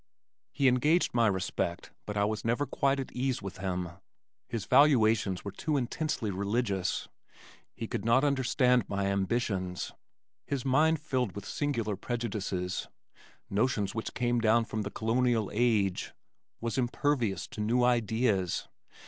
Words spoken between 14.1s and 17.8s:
came down from the Colonial age, was impervious to